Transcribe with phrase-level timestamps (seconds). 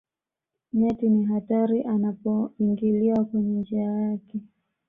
[0.73, 4.39] nyati ni hatari anapoingiliwa kwenye njia yake